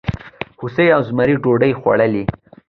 هوسۍ 0.59 0.87
او 0.95 1.01
زمري 1.07 1.35
ډوډۍ 1.43 1.71
خوړلې؟ 1.79 2.23